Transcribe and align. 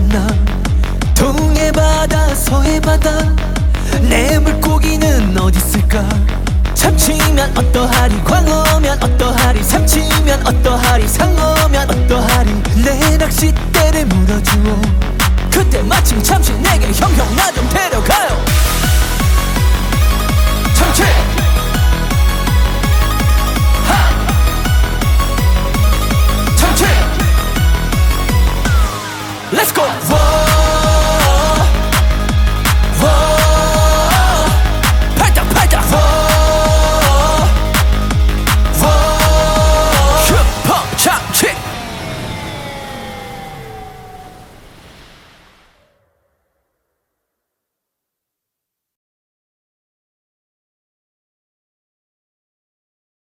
만나 0.00 0.26
동해 1.14 1.70
바다 1.72 2.34
서해 2.34 2.80
바다. 2.80 3.10
내 4.08 4.38
물고기는 4.38 5.36
어디 5.38 5.58
있을까? 5.58 6.08
참치면 6.74 7.56
어떠하리? 7.56 8.22
광어면 8.24 9.02
어떠하리? 9.02 9.62
삼치면 9.62 10.46
어떠하리? 10.46 11.06
상어면 11.06 11.90
어떠하리? 11.90 12.50
내 12.82 13.16
낚싯대를 13.18 14.06
물어주어. 14.06 14.80
그때 15.50 15.82
마침 15.82 16.22
잠시 16.22 16.52
내게 16.54 16.90
형형 16.92 17.34
Let's 29.52 29.72
go. 29.72 30.19